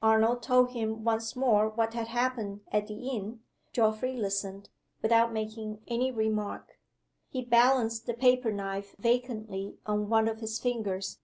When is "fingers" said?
10.60-11.18